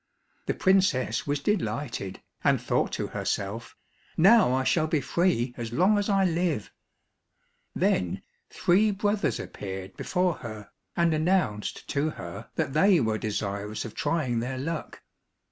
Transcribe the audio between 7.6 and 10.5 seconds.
Then three brothers appeared before